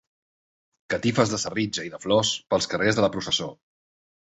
[0.93, 3.53] Catifes de serritja i de flors pels carrers de la processó.